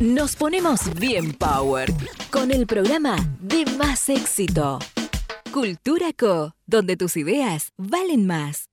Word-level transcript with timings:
Nos 0.00 0.36
ponemos 0.36 0.94
bien 0.94 1.32
power 1.32 1.92
con 2.30 2.52
el 2.52 2.68
programa 2.68 3.16
de 3.40 3.66
más 3.76 4.08
éxito. 4.08 4.78
Cultura 5.52 6.12
Co, 6.16 6.54
donde 6.66 6.96
tus 6.96 7.16
ideas 7.16 7.72
valen 7.76 8.24
más. 8.24 8.67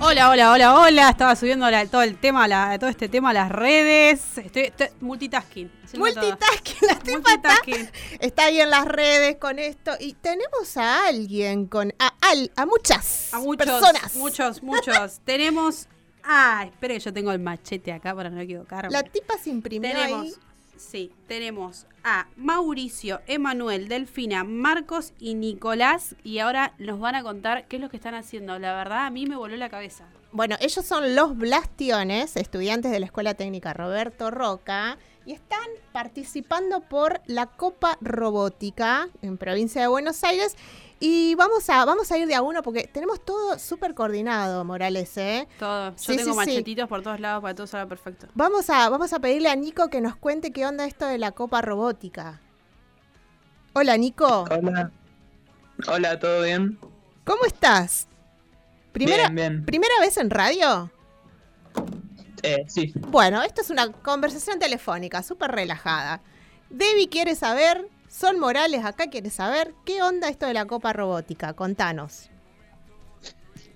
Hola, 0.00 0.30
hola, 0.30 0.52
hola, 0.52 0.78
hola. 0.78 1.10
Estaba 1.10 1.34
subiendo 1.34 1.68
la- 1.70 1.84
todo 1.86 2.02
el 2.02 2.16
tema, 2.18 2.46
la- 2.46 2.78
todo 2.78 2.88
este 2.88 3.08
tema 3.08 3.30
a 3.30 3.32
las 3.32 3.50
redes. 3.50 4.38
Estoy, 4.38 4.62
estoy- 4.64 4.88
multitasking. 5.00 5.68
todo. 5.90 6.00
Multitasking, 6.00 6.76
la 6.88 6.94
tipa 6.98 7.32
está, 7.34 7.48
Multitasking. 7.54 7.90
está 8.20 8.44
ahí 8.44 8.60
en 8.60 8.70
las 8.70 8.84
redes 8.86 9.36
con 9.36 9.58
esto. 9.58 9.92
Y 9.98 10.12
tenemos 10.14 10.76
a 10.76 11.06
alguien 11.08 11.66
con. 11.66 11.92
a, 11.98 12.12
al- 12.20 12.50
a 12.56 12.64
muchas 12.66 13.34
A 13.34 13.38
muchos, 13.40 13.66
personas. 13.66 14.14
muchos, 14.14 14.62
muchos. 14.62 15.20
Tenemos. 15.24 15.88
Ah, 16.22 16.64
espere, 16.66 16.94
que 16.94 17.00
yo 17.00 17.12
tengo 17.12 17.32
el 17.32 17.38
machete 17.38 17.90
acá 17.92 18.14
para 18.14 18.28
no 18.30 18.40
equivocarme. 18.40 18.90
La 18.92 19.02
tipa 19.02 19.34
se 19.42 19.50
imprimió 19.50 19.90
tenemos, 19.90 20.22
ahí. 20.26 20.34
Sí, 20.78 21.12
tenemos 21.26 21.86
a 22.04 22.28
Mauricio, 22.36 23.20
Emanuel, 23.26 23.88
Delfina, 23.88 24.44
Marcos 24.44 25.12
y 25.18 25.34
Nicolás. 25.34 26.16
Y 26.24 26.38
ahora 26.38 26.74
nos 26.78 27.00
van 27.00 27.14
a 27.14 27.22
contar 27.22 27.66
qué 27.68 27.76
es 27.76 27.82
lo 27.82 27.90
que 27.90 27.96
están 27.96 28.14
haciendo. 28.14 28.58
La 28.58 28.74
verdad, 28.74 29.06
a 29.06 29.10
mí 29.10 29.26
me 29.26 29.36
voló 29.36 29.56
la 29.56 29.68
cabeza. 29.68 30.06
Bueno, 30.32 30.56
ellos 30.60 30.84
son 30.84 31.14
los 31.14 31.36
Blastiones, 31.36 32.36
estudiantes 32.36 32.92
de 32.92 33.00
la 33.00 33.06
Escuela 33.06 33.34
Técnica 33.34 33.72
Roberto 33.72 34.30
Roca, 34.30 34.98
y 35.24 35.32
están 35.32 35.66
participando 35.92 36.80
por 36.80 37.20
la 37.26 37.46
Copa 37.46 37.98
Robótica 38.00 39.08
en 39.20 39.36
provincia 39.36 39.82
de 39.82 39.88
Buenos 39.88 40.24
Aires. 40.24 40.56
Y 41.00 41.36
vamos 41.36 41.68
a, 41.70 41.84
vamos 41.84 42.10
a 42.10 42.18
ir 42.18 42.26
de 42.26 42.34
a 42.34 42.42
uno 42.42 42.62
porque 42.62 42.88
tenemos 42.92 43.24
todo 43.24 43.56
súper 43.58 43.94
coordinado, 43.94 44.64
Morales, 44.64 45.16
¿eh? 45.16 45.46
Todo. 45.58 45.90
Yo 45.90 45.96
Sí, 45.96 46.16
tengo 46.16 46.24
sí, 46.24 46.30
sí. 46.30 46.36
machetitos 46.36 46.88
por 46.88 47.02
todos 47.02 47.20
lados 47.20 47.40
para 47.40 47.54
que 47.54 47.56
todo 47.58 47.66
salga 47.68 47.86
perfecto. 47.86 48.26
Vamos 48.34 48.68
a, 48.68 48.88
vamos 48.88 49.12
a 49.12 49.20
pedirle 49.20 49.48
a 49.48 49.54
Nico 49.56 49.88
que 49.90 50.00
nos 50.00 50.16
cuente 50.16 50.50
qué 50.52 50.66
onda 50.66 50.86
esto 50.86 51.06
de 51.06 51.18
la 51.18 51.30
Copa 51.32 51.62
Robótica. 51.62 52.40
Hola, 53.74 53.96
Nico. 53.96 54.44
Hola. 54.50 54.90
Hola, 55.86 56.18
¿todo 56.18 56.42
bien? 56.42 56.78
¿Cómo 57.24 57.44
estás? 57.44 58.08
¿Primera, 58.92 59.28
Bien, 59.28 59.34
bien. 59.36 59.64
¿Primera 59.66 59.94
vez 60.00 60.16
en 60.16 60.30
radio? 60.30 60.90
Eh, 62.42 62.64
sí. 62.66 62.92
Bueno, 63.08 63.42
esto 63.42 63.60
es 63.60 63.70
una 63.70 63.92
conversación 63.92 64.58
telefónica, 64.58 65.22
súper 65.22 65.52
relajada. 65.52 66.22
Debbie 66.70 67.08
quiere 67.08 67.34
saber, 67.36 67.88
Sol 68.08 68.38
Morales 68.38 68.84
acá 68.84 69.08
quiere 69.08 69.30
saber, 69.30 69.74
¿qué 69.84 70.02
onda 70.02 70.28
esto 70.28 70.46
de 70.46 70.54
la 70.54 70.64
Copa 70.64 70.92
Robótica? 70.92 71.52
Contanos. 71.52 72.30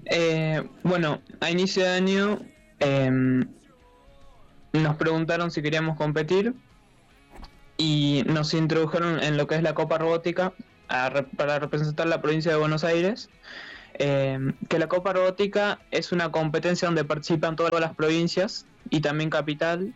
Eh, 0.06 0.66
bueno, 0.82 1.20
a 1.40 1.50
inicio 1.50 1.84
de 1.84 1.90
año 1.90 2.40
em, 2.80 3.46
nos 4.72 4.96
preguntaron 4.96 5.50
si 5.50 5.62
queríamos 5.62 5.96
competir 5.96 6.54
y 7.76 8.24
nos 8.26 8.54
introdujeron 8.54 9.22
en 9.22 9.36
lo 9.36 9.46
que 9.46 9.56
es 9.56 9.62
la 9.62 9.74
Copa 9.74 9.98
Robótica 9.98 10.54
a 10.88 11.10
para 11.36 11.58
representar 11.58 12.06
la 12.06 12.20
provincia 12.20 12.50
de 12.50 12.58
Buenos 12.58 12.84
Aires. 12.84 13.28
Em, 13.94 14.54
que 14.68 14.78
la 14.78 14.88
Copa 14.88 15.12
Robótica 15.12 15.78
es 15.90 16.12
una 16.12 16.32
competencia 16.32 16.88
donde 16.88 17.04
participan 17.04 17.56
todas 17.56 17.78
las 17.78 17.94
provincias 17.94 18.64
y 18.88 19.00
también 19.00 19.28
capital 19.28 19.92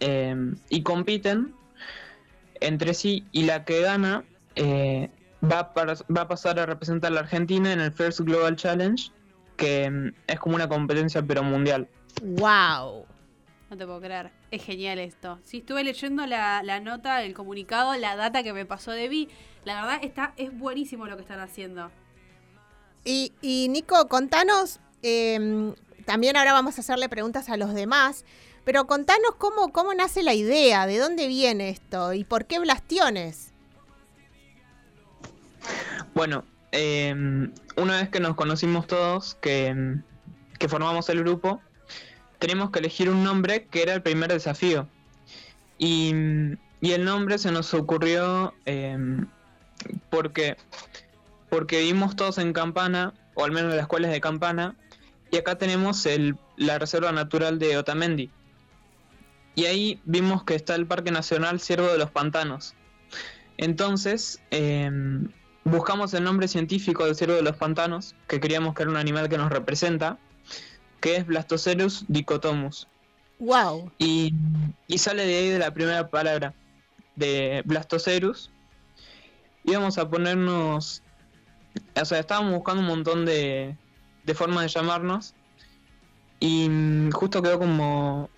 em, 0.00 0.56
y 0.68 0.82
compiten 0.82 1.54
entre 2.60 2.94
sí 2.94 3.26
y 3.32 3.44
la 3.44 3.64
que 3.64 3.80
gana 3.80 4.24
eh, 4.56 5.10
va, 5.42 5.60
a 5.60 5.72
par- 5.74 5.96
va 6.14 6.22
a 6.22 6.28
pasar 6.28 6.58
a 6.58 6.66
representar 6.66 7.10
a 7.12 7.14
la 7.14 7.20
Argentina 7.20 7.72
en 7.72 7.80
el 7.80 7.92
First 7.92 8.20
Global 8.20 8.56
Challenge, 8.56 9.10
que 9.56 9.90
mm, 9.90 10.08
es 10.26 10.40
como 10.40 10.56
una 10.56 10.68
competencia 10.68 11.22
pero 11.22 11.42
mundial. 11.42 11.88
¡Wow! 12.22 13.06
No 13.70 13.76
te 13.76 13.86
puedo 13.86 14.00
creer. 14.00 14.32
Es 14.50 14.64
genial 14.64 14.98
esto. 14.98 15.38
Sí, 15.44 15.58
estuve 15.58 15.84
leyendo 15.84 16.26
la, 16.26 16.62
la 16.64 16.80
nota, 16.80 17.22
el 17.22 17.34
comunicado, 17.34 17.94
la 17.96 18.16
data 18.16 18.42
que 18.42 18.52
me 18.52 18.66
pasó 18.66 18.90
Debbie. 18.90 19.28
La 19.64 19.80
verdad 19.80 20.00
está, 20.02 20.34
es 20.36 20.56
buenísimo 20.58 21.06
lo 21.06 21.14
que 21.16 21.22
están 21.22 21.38
haciendo. 21.38 21.90
Y, 23.04 23.32
y 23.40 23.68
Nico, 23.70 24.08
contanos, 24.08 24.80
eh, 25.02 25.72
también 26.04 26.36
ahora 26.36 26.52
vamos 26.52 26.76
a 26.78 26.80
hacerle 26.80 27.08
preguntas 27.08 27.48
a 27.48 27.56
los 27.56 27.72
demás, 27.72 28.24
pero 28.70 28.86
contanos 28.86 29.34
cómo, 29.36 29.72
cómo 29.72 29.94
nace 29.94 30.22
la 30.22 30.32
idea, 30.32 30.86
de 30.86 30.98
dónde 30.98 31.26
viene 31.26 31.70
esto 31.70 32.12
y 32.12 32.22
por 32.22 32.46
qué 32.46 32.60
Blastiones. 32.60 33.52
Bueno, 36.14 36.44
eh, 36.70 37.12
una 37.76 37.96
vez 37.96 38.10
que 38.10 38.20
nos 38.20 38.36
conocimos 38.36 38.86
todos, 38.86 39.34
que, 39.34 39.74
mm, 39.74 40.04
que 40.56 40.68
formamos 40.68 41.08
el 41.08 41.18
grupo, 41.18 41.60
teníamos 42.38 42.70
que 42.70 42.78
elegir 42.78 43.10
un 43.10 43.24
nombre 43.24 43.66
que 43.66 43.82
era 43.82 43.92
el 43.92 44.02
primer 44.02 44.30
desafío. 44.30 44.86
Y, 45.76 46.14
y 46.80 46.92
el 46.92 47.04
nombre 47.04 47.38
se 47.38 47.50
nos 47.50 47.74
ocurrió 47.74 48.54
eh, 48.66 48.96
porque, 50.10 50.56
porque 51.48 51.80
vimos 51.80 52.14
todos 52.14 52.38
en 52.38 52.52
Campana, 52.52 53.14
o 53.34 53.44
al 53.44 53.50
menos 53.50 53.72
en 53.72 53.78
las 53.78 53.86
escuelas 53.86 54.12
de 54.12 54.20
Campana, 54.20 54.76
y 55.32 55.38
acá 55.38 55.58
tenemos 55.58 56.06
el, 56.06 56.36
la 56.56 56.78
Reserva 56.78 57.10
Natural 57.10 57.58
de 57.58 57.76
Otamendi. 57.76 58.30
Y 59.54 59.64
ahí 59.66 60.00
vimos 60.04 60.44
que 60.44 60.54
está 60.54 60.74
el 60.74 60.86
Parque 60.86 61.10
Nacional 61.10 61.60
Ciervo 61.60 61.88
de 61.88 61.98
los 61.98 62.10
Pantanos. 62.10 62.74
Entonces, 63.58 64.40
eh, 64.50 64.90
buscamos 65.64 66.14
el 66.14 66.24
nombre 66.24 66.48
científico 66.48 67.04
del 67.04 67.14
ciervo 67.14 67.34
de 67.34 67.42
los 67.42 67.56
pantanos, 67.56 68.14
que 68.26 68.40
creíamos 68.40 68.74
que 68.74 68.82
era 68.82 68.90
un 68.90 68.96
animal 68.96 69.28
que 69.28 69.38
nos 69.38 69.50
representa, 69.50 70.18
que 71.00 71.16
es 71.16 71.26
Blastocerus 71.26 72.04
dicotomus. 72.08 72.88
¡Wow! 73.38 73.90
Y, 73.98 74.34
y 74.86 74.98
sale 74.98 75.26
de 75.26 75.36
ahí 75.36 75.48
de 75.48 75.58
la 75.58 75.72
primera 75.72 76.08
palabra, 76.08 76.54
de 77.16 77.62
Blastocerus. 77.64 78.50
Íbamos 79.64 79.98
a 79.98 80.08
ponernos. 80.08 81.02
O 82.00 82.04
sea, 82.04 82.18
estábamos 82.18 82.54
buscando 82.54 82.82
un 82.82 82.88
montón 82.88 83.24
de, 83.24 83.76
de 84.24 84.34
formas 84.34 84.64
de 84.64 84.68
llamarnos. 84.68 85.34
Y 86.38 86.68
mm, 86.68 87.10
justo 87.12 87.42
quedó 87.42 87.58
como 87.58 88.30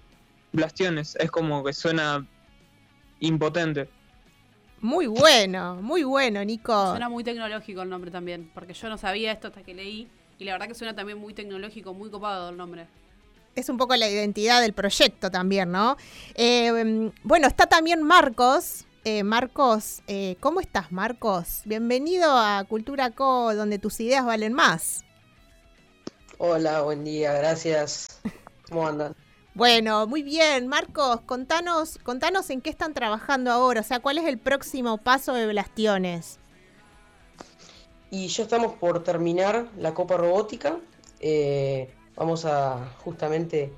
Blastiones. 0.52 1.16
Es 1.16 1.30
como 1.30 1.64
que 1.64 1.72
suena 1.72 2.26
impotente. 3.20 3.88
Muy 4.80 5.06
bueno, 5.06 5.76
muy 5.76 6.02
bueno, 6.02 6.44
Nico. 6.44 6.90
Suena 6.90 7.08
muy 7.08 7.22
tecnológico 7.22 7.82
el 7.82 7.88
nombre 7.88 8.10
también, 8.10 8.50
porque 8.52 8.74
yo 8.74 8.88
no 8.88 8.98
sabía 8.98 9.30
esto 9.32 9.48
hasta 9.48 9.62
que 9.62 9.74
leí. 9.74 10.08
Y 10.38 10.44
la 10.44 10.52
verdad 10.52 10.66
que 10.66 10.74
suena 10.74 10.94
también 10.94 11.18
muy 11.18 11.34
tecnológico, 11.34 11.94
muy 11.94 12.10
copado 12.10 12.50
el 12.50 12.56
nombre. 12.56 12.88
es 13.54 13.68
un 13.68 13.76
poco 13.76 13.94
la 13.94 14.08
identidad 14.08 14.60
del 14.60 14.72
proyecto 14.72 15.30
también, 15.30 15.70
¿no? 15.70 15.96
Eh, 16.34 17.12
bueno, 17.22 17.46
está 17.46 17.66
también 17.66 18.02
Marcos. 18.02 18.86
Eh, 19.04 19.24
Marcos, 19.24 20.02
eh, 20.06 20.36
¿cómo 20.40 20.60
estás, 20.60 20.92
Marcos? 20.92 21.62
Bienvenido 21.64 22.36
a 22.36 22.64
Cultura 22.68 23.10
Co, 23.10 23.54
donde 23.54 23.78
tus 23.78 23.98
ideas 24.00 24.24
valen 24.24 24.52
más. 24.52 25.04
Hola, 26.38 26.82
buen 26.82 27.04
día, 27.04 27.32
gracias. 27.32 28.20
¿Cómo 28.68 28.86
andan? 28.86 29.14
Bueno, 29.54 30.06
muy 30.06 30.22
bien, 30.22 30.66
Marcos, 30.66 31.20
contanos, 31.26 31.98
contanos 32.02 32.48
en 32.48 32.62
qué 32.62 32.70
están 32.70 32.94
trabajando 32.94 33.52
ahora, 33.52 33.82
o 33.82 33.84
sea, 33.84 34.00
cuál 34.00 34.16
es 34.16 34.24
el 34.24 34.38
próximo 34.38 34.96
paso 34.96 35.34
de 35.34 35.46
Blastiones. 35.46 36.38
Y 38.10 38.28
ya 38.28 38.44
estamos 38.44 38.72
por 38.74 39.04
terminar 39.04 39.68
la 39.76 39.92
Copa 39.92 40.16
Robótica. 40.16 40.78
Eh, 41.20 41.92
vamos 42.16 42.46
a 42.46 42.94
justamente 43.04 43.70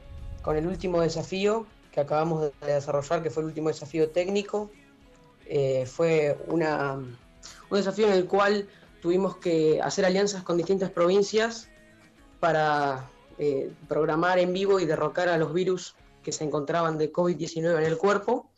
con 0.43 0.57
el 0.57 0.67
último 0.67 1.01
desafío 1.01 1.67
que 1.91 2.01
acabamos 2.01 2.53
de 2.61 2.73
desarrollar, 2.75 3.23
que 3.23 3.31
fue 3.31 3.43
el 3.43 3.49
último 3.49 3.69
desafío 3.69 4.11
técnico. 4.11 4.71
Eh, 5.47 5.87
fue 5.87 6.39
una, 6.47 6.95
un 6.95 7.17
desafío 7.71 8.07
en 8.07 8.13
el 8.13 8.27
cual 8.27 8.69
tuvimos 9.03 9.37
que 9.39 9.81
hacer 9.83 10.05
alianzas 10.05 10.45
con 10.45 10.57
distintas 10.57 10.91
provincias 10.91 11.69
para 12.39 13.09
eh, 13.39 13.73
programar 13.89 14.39
en 14.39 14.53
vivo 14.53 14.81
y 14.81 14.87
derrocar 14.87 15.29
a 15.29 15.37
los 15.39 15.53
virus 15.53 15.95
que 16.23 16.33
se 16.33 16.45
encontraban 16.45 16.99
de 16.99 17.13
COVID-19 17.13 17.79
en 17.79 17.85
el 17.85 17.99
cuerpo. 17.99 18.51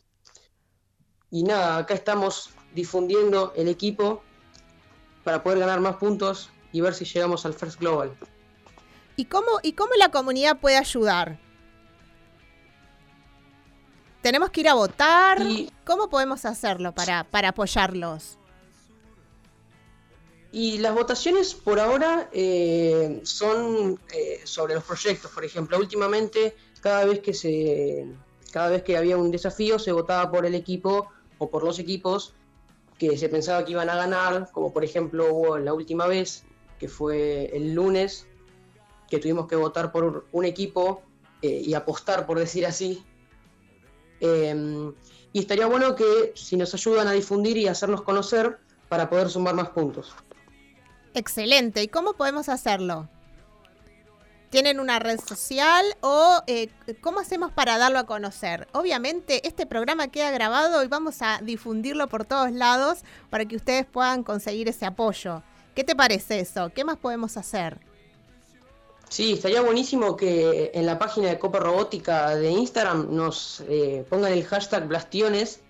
Y 1.29 1.43
nada, 1.43 1.77
acá 1.77 1.93
estamos 1.93 2.51
difundiendo 2.73 3.53
el 3.55 3.67
equipo 3.67 4.23
para 5.23 5.43
poder 5.43 5.59
ganar 5.59 5.79
más 5.81 5.97
puntos 5.97 6.49
y 6.71 6.81
ver 6.81 6.93
si 6.93 7.05
llegamos 7.05 7.45
al 7.45 7.53
First 7.53 7.79
Global. 7.79 8.15
¿Y 9.15 9.25
cómo, 9.25 9.59
¿Y 9.63 9.73
cómo 9.73 9.91
la 9.97 10.09
comunidad 10.09 10.59
puede 10.59 10.77
ayudar? 10.77 11.39
¿Tenemos 14.21 14.49
que 14.51 14.61
ir 14.61 14.69
a 14.69 14.73
votar? 14.73 15.41
Y- 15.41 15.71
¿Cómo 15.85 16.09
podemos 16.09 16.45
hacerlo 16.45 16.93
para, 16.93 17.23
para 17.23 17.49
apoyarlos? 17.49 18.37
Y 20.51 20.77
las 20.77 20.95
votaciones 20.95 21.53
por 21.53 21.79
ahora 21.79 22.29
eh, 22.31 23.19
son 23.23 23.99
eh, 24.13 24.41
sobre 24.45 24.75
los 24.75 24.83
proyectos, 24.83 25.29
por 25.31 25.43
ejemplo. 25.43 25.77
Últimamente, 25.77 26.55
cada 26.81 27.05
vez 27.05 27.19
que 27.19 27.33
se, 27.33 28.07
cada 28.51 28.69
vez 28.69 28.83
que 28.83 28.97
había 28.97 29.17
un 29.17 29.29
desafío, 29.29 29.77
se 29.77 29.91
votaba 29.91 30.31
por 30.31 30.45
el 30.45 30.55
equipo 30.55 31.09
o 31.37 31.49
por 31.49 31.63
los 31.63 31.79
equipos 31.79 32.33
que 32.97 33.17
se 33.17 33.29
pensaba 33.29 33.63
que 33.63 33.71
iban 33.71 33.89
a 33.89 33.95
ganar, 33.95 34.49
como 34.51 34.73
por 34.73 34.83
ejemplo 34.83 35.31
hubo 35.31 35.57
la 35.59 35.73
última 35.73 36.07
vez, 36.07 36.43
que 36.79 36.87
fue 36.87 37.55
el 37.55 37.73
lunes, 37.73 38.27
que 39.09 39.19
tuvimos 39.19 39.47
que 39.47 39.55
votar 39.55 39.91
por 39.91 40.25
un 40.31 40.45
equipo 40.45 41.03
eh, 41.41 41.61
y 41.63 41.73
apostar, 41.73 42.25
por 42.25 42.39
decir 42.39 42.65
así. 42.65 43.03
Em, 44.19 44.93
y 45.31 45.39
estaría 45.39 45.67
bueno 45.67 45.95
que 45.95 46.33
si 46.35 46.57
nos 46.57 46.73
ayudan 46.73 47.07
a 47.07 47.11
difundir 47.11 47.57
y 47.57 47.67
hacernos 47.67 48.01
conocer 48.01 48.57
para 48.89 49.09
poder 49.09 49.29
sumar 49.29 49.53
más 49.53 49.69
puntos. 49.69 50.15
Excelente. 51.17 51.81
¿Y 51.81 51.87
cómo 51.87 52.13
podemos 52.13 52.47
hacerlo? 52.47 53.09
¿Tienen 54.51 54.79
una 54.79 54.99
red 54.99 55.19
social 55.19 55.83
o 56.01 56.43
eh, 56.45 56.69
cómo 57.01 57.19
hacemos 57.19 57.51
para 57.51 57.79
darlo 57.79 57.97
a 57.97 58.05
conocer? 58.05 58.67
Obviamente 58.71 59.45
este 59.47 59.65
programa 59.65 60.09
queda 60.09 60.29
grabado 60.29 60.83
y 60.83 60.87
vamos 60.87 61.23
a 61.23 61.39
difundirlo 61.41 62.07
por 62.07 62.25
todos 62.25 62.51
lados 62.51 62.99
para 63.31 63.45
que 63.45 63.55
ustedes 63.55 63.87
puedan 63.87 64.21
conseguir 64.21 64.69
ese 64.69 64.85
apoyo. 64.85 65.41
¿Qué 65.73 65.83
te 65.83 65.95
parece 65.95 66.39
eso? 66.39 66.69
¿Qué 66.69 66.83
más 66.83 66.97
podemos 66.97 67.35
hacer? 67.35 67.79
Sí, 69.09 69.33
estaría 69.33 69.61
buenísimo 69.61 70.15
que 70.15 70.69
en 70.75 70.85
la 70.85 70.99
página 70.99 71.29
de 71.29 71.39
Copa 71.39 71.57
Robótica 71.57 72.35
de 72.35 72.51
Instagram 72.51 73.07
nos 73.09 73.63
eh, 73.67 74.05
pongan 74.07 74.33
el 74.33 74.45
hashtag 74.45 74.87
Blastiones. 74.87 75.61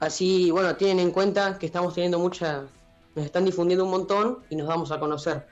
Así, 0.00 0.50
bueno, 0.50 0.76
tienen 0.76 0.98
en 0.98 1.10
cuenta 1.10 1.58
que 1.58 1.66
estamos 1.66 1.92
teniendo 1.92 2.18
mucha... 2.18 2.64
Nos 3.18 3.26
están 3.26 3.44
difundiendo 3.44 3.84
un 3.84 3.90
montón 3.90 4.44
y 4.48 4.54
nos 4.54 4.68
vamos 4.68 4.92
a 4.92 5.00
conocer. 5.00 5.44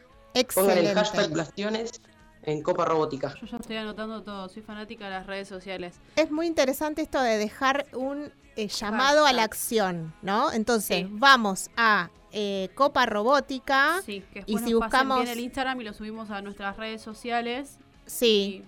Pongan 0.55 0.79
el 0.79 0.95
hashtag 0.95 1.33
Blastiones 1.33 2.01
en 2.45 2.63
Copa 2.63 2.85
Robótica. 2.85 3.35
Yo 3.41 3.47
ya 3.49 3.57
estoy 3.57 3.75
anotando 3.75 4.23
todo, 4.23 4.49
soy 4.49 4.63
fanática 4.63 5.07
de 5.07 5.11
las 5.11 5.27
redes 5.27 5.49
sociales. 5.49 5.99
Es 6.15 6.31
muy 6.31 6.47
interesante 6.47 7.03
esto 7.03 7.21
de 7.21 7.39
dejar 7.39 7.87
un 7.93 8.33
eh, 8.55 8.69
llamado 8.69 9.27
a 9.27 9.33
la 9.33 9.43
acción, 9.43 10.15
¿no? 10.23 10.53
Entonces, 10.53 11.09
vamos 11.11 11.69
a 11.77 12.11
eh, 12.31 12.69
Copa 12.77 13.05
Robótica 13.05 14.01
Sí, 14.07 14.23
que 14.33 14.45
y 14.47 14.59
si 14.59 14.71
nos 14.71 14.83
buscamos... 14.83 15.25
bien 15.25 15.37
el 15.37 15.41
Instagram 15.41 15.81
y 15.81 15.85
lo 15.85 15.93
subimos 15.93 16.31
a 16.31 16.43
nuestras 16.43 16.77
redes 16.77 17.03
sociales. 17.03 17.81
Sí, 18.07 18.63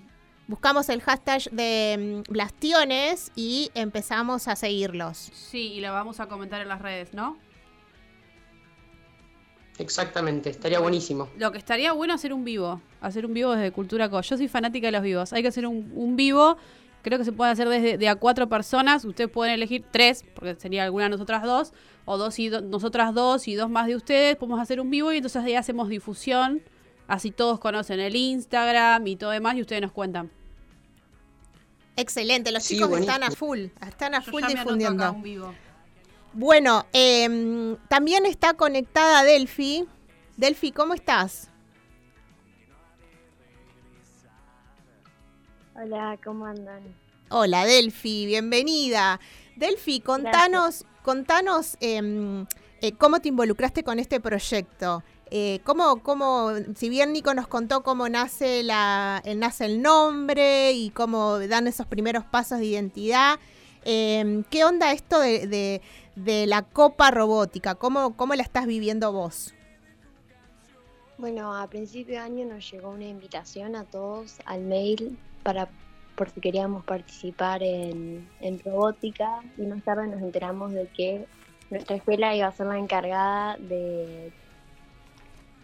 buscamos 0.49 0.89
el 0.89 1.03
hashtag 1.03 1.43
de 1.53 2.25
mm, 2.27 2.33
Blastiones 2.33 3.31
y 3.37 3.71
empezamos 3.75 4.49
a 4.49 4.57
seguirlos. 4.57 5.31
Sí, 5.33 5.75
y 5.75 5.81
la 5.81 5.93
vamos 5.93 6.19
a 6.19 6.27
comentar 6.27 6.61
en 6.61 6.67
las 6.67 6.83
redes, 6.83 7.15
¿no? 7.15 7.37
Exactamente, 9.79 10.51
estaría 10.51 10.81
buenísimo. 10.81 11.29
Lo 11.39 11.53
que 11.53 11.59
estaría 11.59 11.93
bueno 11.93 12.15
hacer 12.15 12.33
un 12.33 12.45
vivo, 12.45 12.81
hacer 13.01 13.25
un 13.27 13.35
vivo 13.35 13.53
desde 13.53 13.71
Cultura 13.73 14.09
Co. 14.11 14.21
Yo 14.21 14.37
soy 14.37 14.49
fanática 14.49 14.89
de 14.89 14.93
los 14.93 15.03
vivos. 15.03 15.33
Hay 15.33 15.43
que 15.43 15.49
hacer 15.49 15.67
un, 15.67 15.91
un 15.95 16.17
vivo, 16.17 16.57
creo 17.03 17.19
que 17.19 17.25
se 17.25 17.33
puede 17.33 17.53
hacer 17.53 17.69
desde 17.69 17.97
de 17.99 18.09
a 18.09 18.17
cuatro 18.17 18.49
personas. 18.49 19.05
Ustedes 19.05 19.31
pueden 19.31 19.55
elegir 19.55 19.85
tres, 19.91 20.25
porque 20.35 20.57
sería 20.57 20.85
alguna 20.85 21.05
de 21.05 21.11
nosotras 21.11 21.43
dos, 21.45 21.73
o 22.05 22.17
dos 22.19 22.39
y 22.39 22.49
do- 22.49 22.61
nosotras 22.61 23.15
dos 23.15 23.47
y 23.49 23.55
dos 23.55 23.71
más 23.71 23.87
de 23.87 23.97
ustedes. 23.97 24.37
Podemos 24.37 24.61
hacer 24.61 24.81
un 24.81 24.91
vivo 24.91 25.13
y 25.13 25.19
entonces 25.19 25.43
ahí 25.45 25.55
hacemos 25.55 25.89
difusión. 25.89 26.61
Así 27.07 27.31
todos 27.31 27.59
conocen 27.61 28.01
el 28.01 28.17
Instagram 28.17 29.07
y 29.07 29.17
todo 29.17 29.31
demás 29.31 29.57
y 29.57 29.61
ustedes 29.63 29.81
nos 29.83 29.93
cuentan. 29.93 30.31
Excelente, 31.97 32.53
los 32.53 32.63
Sí, 32.63 32.75
chicos 32.77 32.99
están 33.01 33.23
a 33.25 33.31
full, 33.31 33.67
están 33.87 34.15
a 34.15 34.23
full 34.23 34.43
difundiendo. 34.47 35.17
Bueno, 36.33 36.87
em, 36.93 37.77
también 37.89 38.27
está 38.27 38.55
conectada 38.55 39.25
Delphi. 39.25 39.87
Delphi, 40.37 40.73
¿cómo 40.73 40.95
estás? 40.95 41.51
Hola, 45.75 46.19
¿cómo 46.23 46.47
andan? 46.47 46.83
Hola, 47.31 47.65
Delphi, 47.65 48.27
bienvenida. 48.27 49.21
Delphi, 49.57 50.01
contanos, 50.01 50.85
contanos 51.03 51.77
em, 51.81 52.47
eh, 52.81 52.93
cómo 52.93 53.21
te 53.21 53.29
involucraste 53.29 53.83
con 53.85 53.99
este 53.99 54.21
proyecto. 54.21 55.03
Eh, 55.31 55.61
cómo, 55.65 56.03
cómo, 56.03 56.53
si 56.75 56.89
bien 56.89 57.13
Nico 57.13 57.35
nos 57.35 57.49
contó 57.49 57.83
cómo 57.83 58.09
nace, 58.09 58.63
la, 58.63 59.21
eh, 59.25 59.35
nace 59.35 59.67
el 59.67 59.83
nombre 59.83 60.73
y 60.73 60.91
cómo 60.91 61.39
dan 61.39 61.67
esos 61.67 61.87
primeros 61.87 62.25
pasos 62.25 62.61
de 62.61 62.67
identidad, 62.67 63.39
em, 63.91 64.45
¿qué 64.51 64.65
onda 64.67 64.93
esto 64.93 65.19
de, 65.19 65.47
de- 65.47 65.81
de 66.15 66.47
la 66.47 66.63
copa 66.63 67.11
robótica? 67.11 67.75
¿Cómo, 67.77 68.15
¿Cómo 68.17 68.35
la 68.35 68.43
estás 68.43 68.67
viviendo 68.67 69.13
vos? 69.13 69.55
Bueno, 71.17 71.55
a 71.55 71.67
principio 71.69 72.15
de 72.15 72.21
año 72.21 72.45
nos 72.47 72.71
llegó 72.71 72.91
una 72.91 73.07
invitación 73.07 73.75
a 73.77 73.85
todos 73.85 74.37
al 74.45 74.61
mail 74.63 75.19
para 75.43 75.69
por 76.17 76.29
si 76.31 76.41
queríamos 76.41 76.85
participar 76.85 77.63
en, 77.63 78.29
en 78.41 78.59
robótica 78.61 79.41
y 79.57 79.63
más 79.63 79.83
tarde 79.85 80.07
nos 80.09 80.21
enteramos 80.21 80.73
de 80.73 80.87
que 80.89 81.27
nuestra 81.71 81.97
escuela 81.97 82.35
iba 82.35 82.47
a 82.49 82.53
ser 82.53 82.67
la 82.67 82.77
encargada 82.79 83.57
de, 83.59 84.33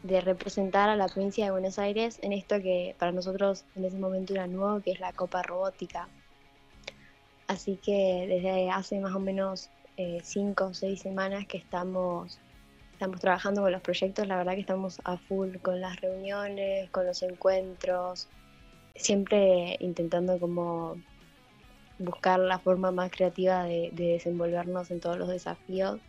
de 0.05 0.21
representar 0.21 0.89
a 0.89 0.97
la 0.97 1.09
provincia 1.09 1.45
de 1.45 1.51
Buenos 1.51 1.79
Aires 1.81 2.19
en 2.23 2.33
esto 2.33 2.57
que 2.61 2.95
para 2.99 3.11
nosotros 3.13 3.65
en 3.75 3.85
ese 3.85 3.99
momento 3.99 4.33
era 4.33 4.47
nuevo, 4.47 4.81
que 4.81 4.93
es 4.93 5.01
la 5.01 5.13
Copa 5.13 5.43
Robótica. 5.43 6.09
Así 7.55 7.77
que 7.77 8.27
desde 8.29 8.69
hace 8.69 8.99
más 8.99 9.15
o 9.15 9.21
menos 9.21 9.71
eh, 9.97 10.19
cinco 10.25 10.67
o 10.67 10.75
seis 10.75 11.01
semanas 11.01 11.47
que 11.47 11.57
estamos 11.57 12.41
estamos 12.93 13.21
trabajando 13.21 13.63
con 13.63 13.71
los 13.71 13.81
proyectos, 13.81 14.27
la 14.27 14.37
verdad 14.37 14.55
que 14.55 14.61
estamos 14.61 15.01
a 15.05 15.17
full 15.17 15.57
con 15.63 15.81
las 15.81 16.01
reuniones, 16.01 16.91
con 16.91 17.07
los 17.07 17.23
encuentros, 17.23 18.29
siempre 18.97 19.77
intentando 19.81 20.39
como 20.39 20.97
buscar 21.99 22.41
la 22.41 22.59
forma 22.59 22.91
más 22.91 23.11
creativa 23.13 23.65
de, 23.65 23.91
de 23.93 24.05
desenvolvernos 24.15 24.91
en 24.91 24.99
todos 25.01 25.17
los 25.17 25.29
desafíos. 25.29 26.01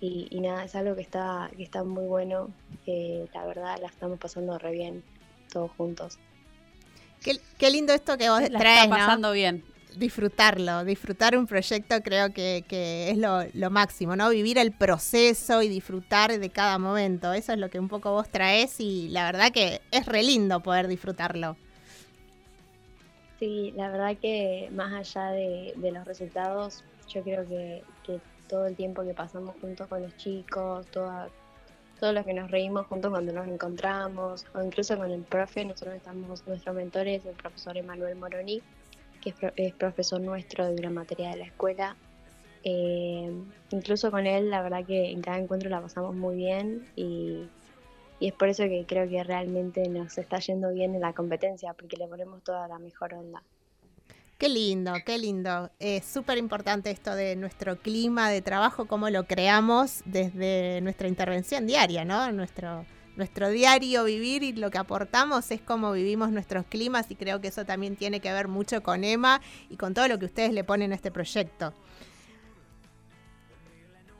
Y, 0.00 0.28
y 0.30 0.40
nada, 0.40 0.64
es 0.64 0.76
algo 0.76 0.94
que 0.94 1.02
está, 1.02 1.50
que 1.56 1.64
está 1.64 1.82
muy 1.82 2.04
bueno, 2.06 2.50
que 2.84 3.28
la 3.34 3.44
verdad 3.46 3.78
la 3.80 3.88
estamos 3.88 4.18
pasando 4.18 4.56
re 4.58 4.70
bien 4.72 5.02
todos 5.52 5.72
juntos. 5.72 6.18
Qué, 7.22 7.40
qué 7.58 7.70
lindo 7.70 7.92
esto 7.92 8.16
que 8.16 8.30
vos 8.30 8.42
La 8.48 8.58
traes, 8.60 8.84
está 8.84 8.96
¿no? 8.96 9.06
pasando 9.06 9.32
bien. 9.32 9.64
Disfrutarlo, 9.96 10.84
disfrutar 10.84 11.36
un 11.36 11.46
proyecto 11.46 12.00
creo 12.02 12.32
que, 12.32 12.64
que 12.68 13.10
es 13.10 13.18
lo, 13.18 13.70
máximo, 13.70 14.16
¿no? 14.16 14.30
Vivir 14.30 14.58
el 14.58 14.72
proceso 14.72 15.62
y 15.62 15.68
disfrutar 15.68 16.38
de 16.38 16.50
cada 16.50 16.78
momento. 16.78 17.32
Eso 17.32 17.52
es 17.52 17.58
lo 17.58 17.70
que 17.70 17.78
un 17.78 17.88
poco 17.88 18.12
vos 18.12 18.28
traes 18.28 18.80
y 18.80 19.08
la 19.08 19.24
verdad 19.24 19.52
que 19.52 19.80
es 19.90 20.06
re 20.06 20.22
lindo 20.22 20.60
poder 20.60 20.88
disfrutarlo. 20.88 21.56
Sí, 23.38 23.72
la 23.76 23.90
verdad 23.90 24.16
que 24.20 24.68
más 24.72 24.92
allá 24.92 25.30
de, 25.30 25.74
los 25.76 26.04
resultados, 26.04 26.84
yo 27.08 27.22
creo 27.22 27.46
que, 27.46 27.82
que 28.04 28.20
todo 28.48 28.66
el 28.66 28.74
tiempo 28.74 29.04
que 29.04 29.14
pasamos 29.14 29.54
juntos 29.60 29.86
con 29.86 30.02
los 30.02 30.16
chicos, 30.16 30.86
toda, 30.88 31.28
todos 32.00 32.14
los 32.14 32.24
que 32.24 32.34
nos 32.34 32.50
reímos 32.50 32.86
juntos 32.86 33.10
cuando 33.10 33.32
nos 33.32 33.46
encontramos, 33.46 34.44
o 34.54 34.62
incluso 34.62 34.96
con 34.96 35.10
el 35.10 35.22
profe, 35.22 35.64
nosotros 35.64 35.94
estamos, 35.94 36.46
nuestro 36.46 36.72
mentor 36.72 37.06
es 37.06 37.24
el 37.26 37.34
profesor 37.34 37.76
Emanuel 37.76 38.16
Moroni, 38.16 38.62
que 39.20 39.30
es, 39.30 39.36
pro- 39.36 39.52
es 39.56 39.74
profesor 39.74 40.20
nuestro 40.20 40.66
de 40.66 40.74
una 40.74 40.90
materia 40.90 41.30
de 41.30 41.36
la 41.36 41.44
escuela. 41.44 41.96
Eh, 42.64 43.30
incluso 43.70 44.10
con 44.10 44.26
él, 44.26 44.50
la 44.50 44.62
verdad 44.62 44.84
que 44.84 45.10
en 45.10 45.20
cada 45.20 45.38
encuentro 45.38 45.70
la 45.70 45.80
pasamos 45.80 46.14
muy 46.14 46.36
bien 46.36 46.86
y, 46.96 47.44
y 48.20 48.28
es 48.28 48.32
por 48.34 48.48
eso 48.48 48.64
que 48.64 48.84
creo 48.86 49.08
que 49.08 49.22
realmente 49.22 49.88
nos 49.88 50.18
está 50.18 50.38
yendo 50.40 50.72
bien 50.72 50.94
en 50.94 51.00
la 51.00 51.12
competencia, 51.12 51.72
porque 51.74 51.96
le 51.96 52.08
ponemos 52.08 52.42
toda 52.42 52.66
la 52.68 52.78
mejor 52.78 53.14
onda. 53.14 53.42
Qué 54.38 54.48
lindo, 54.48 54.92
qué 55.04 55.18
lindo. 55.18 55.70
Es 55.80 56.04
súper 56.04 56.38
importante 56.38 56.92
esto 56.92 57.14
de 57.14 57.34
nuestro 57.34 57.76
clima 57.78 58.30
de 58.30 58.40
trabajo, 58.40 58.86
cómo 58.86 59.10
lo 59.10 59.24
creamos 59.24 60.02
desde 60.04 60.80
nuestra 60.80 61.08
intervención 61.08 61.66
diaria, 61.66 62.04
¿no? 62.04 62.30
Nuestro, 62.30 62.86
nuestro 63.18 63.50
diario 63.50 64.04
vivir 64.04 64.42
y 64.42 64.52
lo 64.52 64.70
que 64.70 64.78
aportamos 64.78 65.50
es 65.50 65.60
cómo 65.60 65.92
vivimos 65.92 66.30
nuestros 66.30 66.64
climas 66.66 67.10
y 67.10 67.16
creo 67.16 67.40
que 67.40 67.48
eso 67.48 67.64
también 67.64 67.96
tiene 67.96 68.20
que 68.20 68.32
ver 68.32 68.48
mucho 68.48 68.82
con 68.82 69.04
Emma 69.04 69.42
y 69.68 69.76
con 69.76 69.92
todo 69.92 70.08
lo 70.08 70.18
que 70.18 70.26
ustedes 70.26 70.52
le 70.52 70.64
ponen 70.64 70.92
a 70.92 70.94
este 70.94 71.10
proyecto. 71.10 71.74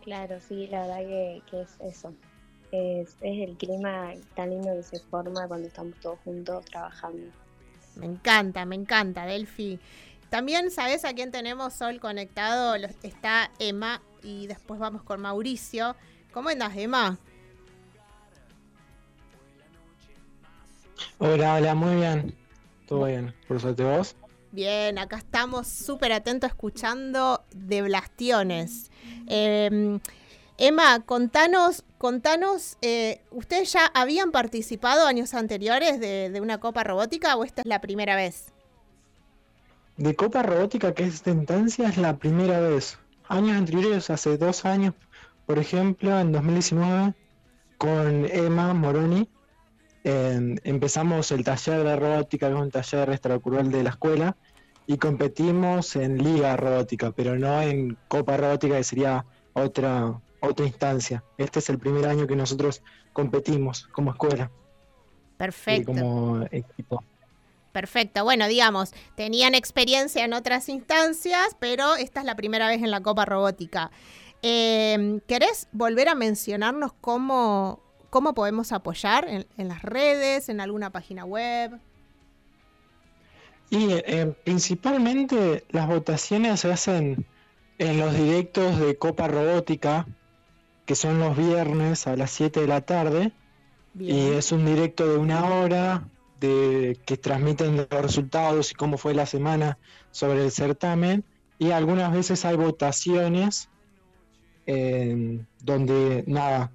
Claro, 0.02 0.38
sí, 0.46 0.66
la 0.66 0.80
verdad 0.82 0.98
que, 0.98 1.42
que 1.50 1.62
es 1.62 1.76
eso. 1.80 2.12
Es, 2.72 3.16
es 3.20 3.48
el 3.48 3.56
clima 3.56 4.12
tan 4.34 4.50
lindo 4.50 4.74
que 4.74 4.82
se 4.82 4.98
forma 5.00 5.46
cuando 5.48 5.68
estamos 5.68 5.94
todos 6.00 6.18
juntos 6.24 6.64
trabajando. 6.66 7.30
Me 7.96 8.06
encanta, 8.06 8.66
me 8.66 8.74
encanta, 8.74 9.24
Delphi. 9.24 9.78
También, 10.28 10.70
¿sabes 10.70 11.04
a 11.04 11.14
quién 11.14 11.30
tenemos 11.30 11.72
Sol 11.72 12.00
conectado? 12.00 12.74
Está 13.02 13.50
Emma 13.58 14.02
y 14.22 14.46
después 14.46 14.78
vamos 14.78 15.02
con 15.02 15.20
Mauricio. 15.20 15.96
¿Cómo 16.32 16.50
andas, 16.50 16.76
Emma? 16.76 17.18
Hola, 21.18 21.54
hola, 21.54 21.74
muy 21.74 21.96
bien. 21.96 22.34
Todo 22.86 23.06
bien. 23.06 23.34
Por 23.48 23.60
suerte 23.60 23.82
vos. 23.82 24.14
Bien, 24.52 24.98
acá 24.98 25.16
estamos 25.18 25.66
súper 25.66 26.12
atentos 26.12 26.48
escuchando 26.48 27.44
de 27.54 27.82
Blastiones. 27.82 28.90
Eh, 29.26 29.98
Emma, 30.56 31.00
contanos, 31.04 31.84
contanos, 31.98 32.78
eh, 32.82 33.20
¿ustedes 33.30 33.72
ya 33.72 33.86
habían 33.94 34.30
participado 34.30 35.06
años 35.06 35.34
anteriores 35.34 36.00
de, 36.00 36.30
de 36.30 36.40
una 36.40 36.58
Copa 36.58 36.82
Robótica 36.82 37.36
o 37.36 37.44
esta 37.44 37.62
es 37.62 37.66
la 37.66 37.80
primera 37.80 38.16
vez? 38.16 38.52
De 39.96 40.14
Copa 40.14 40.42
Robótica, 40.42 40.94
que 40.94 41.04
es 41.04 41.26
instancia, 41.26 41.88
es 41.88 41.96
la 41.96 42.16
primera 42.16 42.60
vez. 42.60 42.98
Años 43.28 43.56
anteriores, 43.56 44.08
hace 44.10 44.38
dos 44.38 44.64
años, 44.64 44.94
por 45.46 45.58
ejemplo, 45.58 46.18
en 46.18 46.32
2019, 46.32 47.14
con 47.76 48.24
Emma 48.26 48.72
Moroni, 48.74 49.28
eh, 50.08 50.56
empezamos 50.64 51.30
el 51.32 51.44
taller 51.44 51.84
de 51.84 51.96
robótica, 51.96 52.48
que 52.48 52.54
es 52.54 52.60
un 52.60 52.70
taller 52.70 53.10
extracurricular 53.10 53.66
de 53.66 53.82
la 53.82 53.90
escuela, 53.90 54.36
y 54.86 54.96
competimos 54.96 55.96
en 55.96 56.16
Liga 56.16 56.56
Robótica, 56.56 57.12
pero 57.12 57.38
no 57.38 57.60
en 57.60 57.98
Copa 58.08 58.38
Robótica, 58.38 58.76
que 58.76 58.84
sería 58.84 59.26
otra, 59.52 60.18
otra 60.40 60.66
instancia. 60.66 61.22
Este 61.36 61.58
es 61.58 61.68
el 61.68 61.78
primer 61.78 62.06
año 62.06 62.26
que 62.26 62.36
nosotros 62.36 62.82
competimos 63.12 63.86
como 63.88 64.12
escuela 64.12 64.50
y 64.50 65.38
Perfecto. 65.38 65.92
como 65.92 66.42
equipo. 66.50 67.04
Perfecto. 67.72 68.24
Bueno, 68.24 68.48
digamos, 68.48 68.92
tenían 69.14 69.54
experiencia 69.54 70.24
en 70.24 70.32
otras 70.32 70.70
instancias, 70.70 71.54
pero 71.60 71.96
esta 71.96 72.20
es 72.20 72.26
la 72.26 72.34
primera 72.34 72.66
vez 72.66 72.82
en 72.82 72.90
la 72.90 73.02
Copa 73.02 73.26
Robótica. 73.26 73.90
Eh, 74.42 75.20
¿Querés 75.26 75.68
volver 75.72 76.08
a 76.08 76.14
mencionarnos 76.14 76.92
cómo, 77.00 77.82
cómo 78.10 78.34
podemos 78.34 78.72
apoyar 78.72 79.26
en, 79.28 79.46
en 79.56 79.68
las 79.68 79.82
redes, 79.82 80.48
en 80.48 80.60
alguna 80.60 80.90
página 80.90 81.24
web? 81.24 81.78
Y 83.70 83.92
eh, 83.92 84.34
principalmente 84.44 85.64
las 85.70 85.86
votaciones 85.86 86.60
se 86.60 86.72
hacen 86.72 87.26
en 87.78 88.00
los 88.00 88.14
directos 88.14 88.78
de 88.80 88.96
Copa 88.96 89.28
Robótica, 89.28 90.06
que 90.86 90.94
son 90.94 91.18
los 91.20 91.36
viernes 91.36 92.06
a 92.06 92.16
las 92.16 92.30
7 92.30 92.60
de 92.60 92.66
la 92.66 92.80
tarde. 92.80 93.32
Y 93.98 94.30
es 94.30 94.52
un 94.52 94.64
directo 94.64 95.06
de 95.06 95.18
una 95.18 95.44
hora 95.44 96.08
de 96.40 96.98
que 97.04 97.16
transmiten 97.16 97.76
los 97.76 97.88
resultados 97.90 98.70
y 98.70 98.74
cómo 98.74 98.96
fue 98.96 99.12
la 99.12 99.26
semana 99.26 99.76
sobre 100.12 100.44
el 100.44 100.50
certamen. 100.50 101.24
Y 101.58 101.72
algunas 101.72 102.12
veces 102.12 102.44
hay 102.44 102.56
votaciones 102.56 103.68
eh, 104.66 105.44
donde 105.60 106.24
nada 106.26 106.70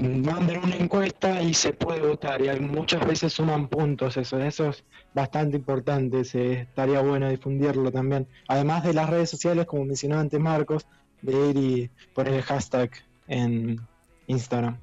mandan 0.00 0.64
una 0.64 0.76
encuesta 0.76 1.40
y 1.42 1.54
se 1.54 1.72
puede 1.72 2.00
votar. 2.00 2.40
Y 2.42 2.48
hay- 2.48 2.60
muchas 2.60 3.06
veces 3.06 3.32
suman 3.32 3.68
puntos 3.68 4.16
eso. 4.16 4.38
Eso 4.38 4.70
es 4.70 4.84
bastante 5.14 5.56
importante. 5.56 6.24
Se, 6.24 6.52
estaría 6.62 7.00
bueno 7.00 7.28
difundirlo 7.28 7.90
también. 7.92 8.26
Además 8.48 8.84
de 8.84 8.94
las 8.94 9.08
redes 9.10 9.30
sociales, 9.30 9.66
como 9.66 9.84
mencionaba 9.84 10.20
antes 10.22 10.40
Marcos, 10.40 10.86
de 11.22 11.50
ir 11.50 11.56
y 11.56 11.90
poner 12.14 12.34
el 12.34 12.42
hashtag 12.42 12.90
en 13.28 13.80
Instagram. 14.26 14.78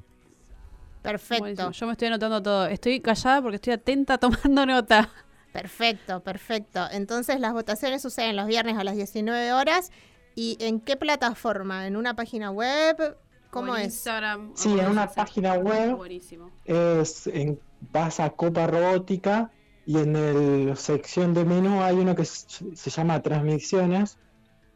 Perfecto. 1.01 1.43
Buenísimo. 1.43 1.71
Yo 1.71 1.85
me 1.87 1.91
estoy 1.93 2.07
anotando 2.07 2.41
todo. 2.41 2.67
Estoy 2.67 2.99
callada 2.99 3.41
porque 3.41 3.55
estoy 3.55 3.73
atenta 3.73 4.17
tomando 4.17 4.65
nota. 4.65 5.09
Perfecto, 5.51 6.21
perfecto. 6.21 6.87
Entonces 6.91 7.39
las 7.39 7.53
votaciones 7.53 8.01
suceden 8.01 8.35
los 8.35 8.47
viernes 8.47 8.77
a 8.77 8.83
las 8.83 8.95
19 8.95 9.51
horas. 9.53 9.91
¿Y 10.35 10.57
en 10.61 10.79
qué 10.79 10.95
plataforma? 10.95 11.87
¿En 11.87 11.97
una 11.97 12.15
página 12.15 12.51
web? 12.51 13.17
¿Cómo 13.51 13.75
en 13.75 13.83
es? 13.83 13.93
Instagram. 13.93 14.51
Sí, 14.55 14.79
en 14.79 14.87
una 14.87 15.07
página 15.07 15.53
web 15.55 15.95
Buenísimo. 15.95 16.49
es 16.65 17.27
en, 17.27 17.59
vas 17.91 18.19
a 18.19 18.31
Copa 18.31 18.65
Robótica 18.65 19.51
y 19.85 19.97
en 19.97 20.15
el 20.15 20.77
sección 20.77 21.33
de 21.33 21.45
menú 21.45 21.81
hay 21.81 21.97
uno 21.97 22.15
que 22.15 22.25
se, 22.25 22.75
se 22.75 22.89
llama 22.89 23.21
Transmisiones 23.21 24.17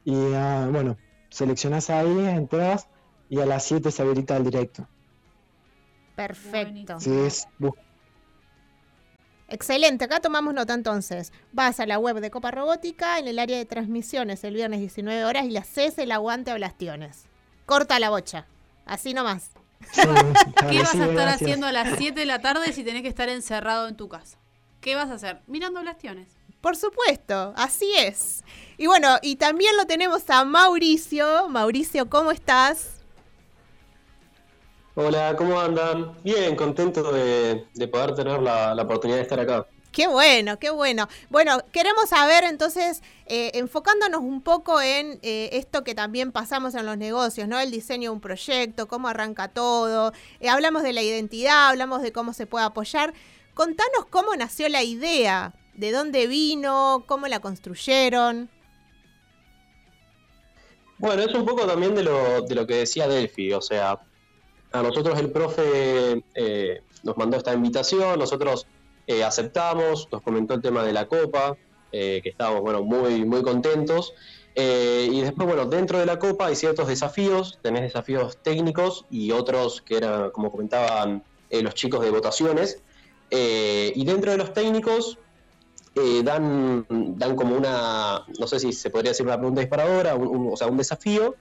y 0.03 0.33
ah, 0.33 0.67
bueno, 0.71 0.97
seleccionas 1.29 1.89
ahí, 1.89 2.19
entras 2.27 2.87
y 3.29 3.39
a 3.39 3.45
las 3.45 3.63
7 3.63 3.91
se 3.91 4.01
habilita 4.01 4.37
el 4.37 4.43
directo. 4.43 4.87
Perfecto. 6.15 6.99
Sí, 6.99 7.11
es 7.11 7.47
Excelente, 9.47 10.05
acá 10.05 10.19
tomamos 10.21 10.53
nota 10.53 10.73
entonces. 10.73 11.31
Vas 11.51 11.79
a 11.79 11.85
la 11.85 11.99
web 11.99 12.19
de 12.19 12.31
Copa 12.31 12.49
Robótica 12.51 13.19
en 13.19 13.27
el 13.27 13.37
área 13.37 13.57
de 13.57 13.65
transmisiones 13.65 14.43
el 14.43 14.55
viernes 14.55 14.79
19 14.79 15.23
horas 15.23 15.45
y 15.45 15.51
le 15.51 15.59
haces 15.59 15.97
el 15.99 16.11
aguante 16.11 16.51
a 16.51 16.55
Blastiones. 16.55 17.25
Corta 17.65 17.99
la 17.99 18.09
bocha. 18.09 18.47
Así 18.85 19.13
nomás. 19.13 19.51
sí, 19.91 20.01
¿Qué 20.69 20.79
vas 20.79 20.95
a 20.95 21.05
estar 21.05 21.09
gracias. 21.09 21.41
haciendo 21.41 21.67
a 21.67 21.71
las 21.71 21.97
7 21.97 22.19
de 22.19 22.25
la 22.25 22.39
tarde 22.39 22.71
si 22.73 22.83
tenés 22.83 23.01
que 23.01 23.07
estar 23.07 23.29
encerrado 23.29 23.87
en 23.87 23.95
tu 23.95 24.07
casa? 24.07 24.37
¿Qué 24.81 24.95
vas 24.95 25.09
a 25.09 25.15
hacer? 25.15 25.41
Mirando 25.47 25.81
blastiones. 25.81 26.27
Por 26.61 26.75
supuesto, 26.75 27.53
así 27.57 27.91
es. 27.97 28.43
Y 28.77 28.87
bueno, 28.87 29.17
y 29.21 29.35
también 29.35 29.77
lo 29.77 29.85
tenemos 29.85 30.29
a 30.29 30.45
Mauricio. 30.45 31.47
Mauricio, 31.49 32.09
¿cómo 32.09 32.31
estás? 32.31 33.01
Hola, 34.95 35.35
¿cómo 35.37 35.59
andan? 35.59 36.17
Bien, 36.23 36.55
contento 36.55 37.11
de, 37.11 37.67
de 37.73 37.87
poder 37.87 38.15
tener 38.15 38.41
la, 38.41 38.73
la 38.73 38.83
oportunidad 38.83 39.17
de 39.17 39.23
estar 39.23 39.39
acá. 39.39 39.67
Qué 39.95 40.07
bueno, 40.07 40.59
qué 40.59 40.71
bueno. 40.71 41.07
Bueno, 41.29 41.63
queremos 41.71 42.09
saber 42.09 42.43
entonces, 42.43 43.01
eh, 43.27 43.51
enfocándonos 43.53 44.19
un 44.19 44.41
poco 44.41 44.81
en 44.81 45.19
eh, 45.21 45.51
esto 45.53 45.85
que 45.85 45.95
también 45.95 46.33
pasamos 46.33 46.75
en 46.75 46.85
los 46.85 46.97
negocios, 46.97 47.47
¿no? 47.47 47.57
El 47.61 47.71
diseño 47.71 48.09
de 48.09 48.13
un 48.15 48.19
proyecto, 48.19 48.89
cómo 48.89 49.07
arranca 49.07 49.47
todo. 49.47 50.11
Eh, 50.41 50.49
hablamos 50.49 50.83
de 50.83 50.91
la 50.91 51.01
identidad, 51.01 51.69
hablamos 51.69 52.01
de 52.01 52.11
cómo 52.11 52.33
se 52.33 52.45
puede 52.45 52.65
apoyar. 52.65 53.13
Contanos 53.53 54.05
cómo 54.09 54.35
nació 54.35 54.67
la 54.67 54.83
idea, 54.83 55.53
de 55.75 55.93
dónde 55.93 56.27
vino, 56.27 57.05
cómo 57.07 57.27
la 57.27 57.39
construyeron. 57.39 58.49
Bueno, 60.97 61.23
es 61.23 61.33
un 61.33 61.45
poco 61.45 61.65
también 61.65 61.95
de 61.95 62.03
lo, 62.03 62.67
que 62.67 62.75
decía 62.75 63.07
Delphi, 63.07 63.53
o 63.53 63.61
sea, 63.61 63.97
a 64.73 64.83
nosotros 64.83 65.17
el 65.17 65.31
profe 65.31 66.21
nos 67.03 67.15
mandó 67.15 67.37
esta 67.37 67.53
invitación, 67.53 68.19
nosotros 68.19 68.67
eh, 69.07 69.23
aceptamos, 69.23 70.07
nos 70.11 70.21
comentó 70.21 70.53
el 70.55 70.61
tema 70.61 70.83
de 70.83 70.93
la 70.93 71.07
copa, 71.07 71.57
eh, 71.91 72.19
que 72.23 72.29
estábamos 72.29 72.61
bueno, 72.61 72.83
muy, 72.83 73.25
muy 73.25 73.41
contentos. 73.41 74.13
Eh, 74.55 75.09
y 75.11 75.21
después, 75.21 75.47
bueno, 75.47 75.65
dentro 75.65 75.99
de 75.99 76.05
la 76.05 76.17
copa 76.17 76.47
hay 76.47 76.55
ciertos 76.55 76.87
desafíos, 76.87 77.59
tenés 77.61 77.81
desafíos 77.83 78.41
técnicos 78.41 79.05
y 79.09 79.31
otros 79.31 79.81
que 79.81 79.97
eran, 79.97 80.31
como 80.31 80.51
comentaban 80.51 81.23
los 81.49 81.73
chicos 81.73 82.01
de 82.01 82.09
votaciones. 82.11 82.83
Y 83.29 84.05
dentro 84.05 84.31
de 84.31 84.37
los 84.37 84.53
técnicos 84.53 85.17
dan, 86.23 86.85
dan 86.89 87.35
como 87.35 87.55
una, 87.55 88.25
no 88.39 88.47
sé 88.47 88.59
si 88.59 88.73
se 88.73 88.89
podría 88.89 89.11
decir 89.11 89.25
una 89.25 89.37
pregunta 89.37 89.61
disparadora, 89.61 90.15
un- 90.15 90.49
o 90.51 90.57
sea, 90.57 90.67
un 90.67 90.77
desafío. 90.77 91.35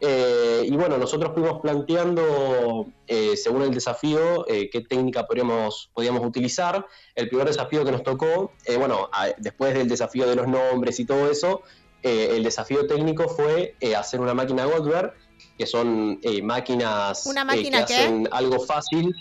Eh, 0.00 0.64
y 0.66 0.76
bueno, 0.76 0.98
nosotros 0.98 1.32
fuimos 1.32 1.60
planteando, 1.60 2.86
eh, 3.06 3.36
según 3.36 3.62
el 3.62 3.70
desafío, 3.72 4.46
eh, 4.46 4.68
qué 4.70 4.82
técnica 4.82 5.26
podríamos, 5.26 5.90
podíamos 5.94 6.24
utilizar. 6.24 6.84
El 7.14 7.28
primer 7.28 7.46
desafío 7.46 7.84
que 7.84 7.92
nos 7.92 8.02
tocó, 8.02 8.52
bueno, 8.78 9.08
a- 9.12 9.28
después 9.38 9.74
del 9.74 9.88
desafío 9.88 10.26
de 10.28 10.36
los 10.36 10.46
nombres 10.46 11.00
y 11.00 11.06
todo 11.06 11.30
eso, 11.30 11.62
el 12.02 12.44
desafío 12.44 12.86
técnico 12.86 13.28
fue 13.28 13.74
hacer 13.96 14.20
una 14.20 14.32
máquina 14.32 14.64
Goldberg, 14.64 15.12
que 15.58 15.66
son 15.66 16.20
máquinas 16.42 17.26
¿Una 17.26 17.44
máquina 17.44 17.84
que 17.84 17.94
qué? 17.94 18.00
hacen 18.00 18.28
algo 18.30 18.60
fácil. 18.60 19.12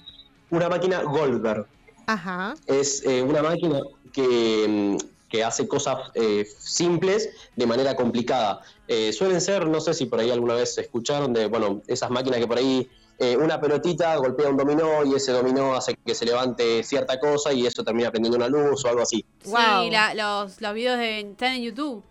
Una 0.51 0.69
máquina 0.69 1.01
Goldberg 1.01 1.65
Ajá. 2.05 2.53
es 2.67 3.01
una 3.23 3.41
máquina 3.41 3.79
que, 4.13 4.65
mm, 4.67 4.97
que 5.29 5.43
hace 5.43 5.67
cosas 5.67 5.97
eh, 6.13 6.45
simples 6.59 7.29
de 7.55 7.65
manera 7.65 7.95
complicada. 7.95 8.61
Eh, 8.87 9.11
suelen 9.13 9.41
ser, 9.41 9.67
no 9.67 9.81
sé 9.81 9.93
si 9.93 10.05
por 10.05 10.19
ahí 10.19 10.31
alguna 10.31 10.53
vez 10.55 10.77
escucharon 10.77 11.33
de, 11.33 11.47
bueno, 11.47 11.81
esas 11.87 12.09
máquinas 12.11 12.39
que 12.39 12.47
por 12.47 12.57
ahí 12.57 12.87
eh, 13.17 13.37
una 13.37 13.59
pelotita 13.61 14.15
golpea 14.17 14.49
un 14.49 14.57
dominó 14.57 15.03
y 15.05 15.15
ese 15.15 15.31
dominó 15.31 15.73
hace 15.73 15.95
que 16.05 16.13
se 16.13 16.25
levante 16.25 16.83
cierta 16.83 17.19
cosa 17.19 17.53
y 17.53 17.65
eso 17.65 17.83
termina 17.83 18.11
prendiendo 18.11 18.37
una 18.37 18.49
luz 18.49 18.83
o 18.85 18.89
algo 18.89 19.01
así. 19.01 19.25
Wow. 19.45 19.83
Sí, 19.85 19.89
la- 19.89 20.13
los, 20.13 20.61
los 20.61 20.73
videos 20.73 20.97
de, 20.99 21.19
están 21.21 21.53
en 21.53 21.63
YouTube. 21.63 22.03